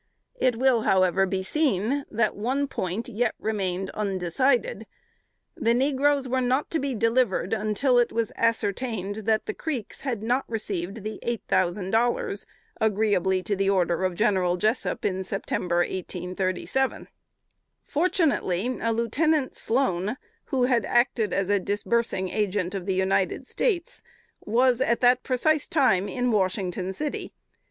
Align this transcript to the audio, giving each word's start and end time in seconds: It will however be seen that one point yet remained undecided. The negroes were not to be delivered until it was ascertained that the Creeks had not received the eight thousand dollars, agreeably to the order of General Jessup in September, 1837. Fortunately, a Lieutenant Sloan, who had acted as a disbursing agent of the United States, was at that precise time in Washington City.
It 0.39 0.55
will 0.55 0.81
however 0.81 1.27
be 1.27 1.43
seen 1.43 2.05
that 2.09 2.35
one 2.35 2.67
point 2.67 3.07
yet 3.07 3.35
remained 3.37 3.91
undecided. 3.91 4.87
The 5.55 5.75
negroes 5.75 6.27
were 6.27 6.41
not 6.41 6.71
to 6.71 6.79
be 6.79 6.95
delivered 6.95 7.53
until 7.53 7.99
it 7.99 8.11
was 8.11 8.31
ascertained 8.35 9.17
that 9.27 9.45
the 9.45 9.53
Creeks 9.53 10.01
had 10.01 10.23
not 10.23 10.43
received 10.49 11.03
the 11.03 11.19
eight 11.21 11.43
thousand 11.47 11.91
dollars, 11.91 12.47
agreeably 12.77 13.43
to 13.43 13.55
the 13.55 13.69
order 13.69 14.03
of 14.03 14.15
General 14.15 14.57
Jessup 14.57 15.05
in 15.05 15.23
September, 15.23 15.81
1837. 15.87 17.07
Fortunately, 17.83 18.75
a 18.81 18.91
Lieutenant 18.91 19.55
Sloan, 19.55 20.15
who 20.45 20.63
had 20.63 20.83
acted 20.83 21.31
as 21.31 21.49
a 21.51 21.59
disbursing 21.59 22.27
agent 22.29 22.73
of 22.73 22.87
the 22.87 22.95
United 22.95 23.45
States, 23.45 24.01
was 24.43 24.81
at 24.81 25.01
that 25.01 25.21
precise 25.21 25.67
time 25.67 26.09
in 26.09 26.31
Washington 26.31 26.91
City. 26.91 27.35